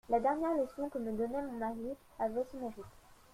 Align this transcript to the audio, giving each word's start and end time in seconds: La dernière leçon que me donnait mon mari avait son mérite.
La 0.09 0.19
dernière 0.19 0.55
leçon 0.57 0.89
que 0.89 0.97
me 0.97 1.11
donnait 1.11 1.43
mon 1.43 1.59
mari 1.59 1.95
avait 2.17 2.43
son 2.49 2.57
mérite. 2.57 2.85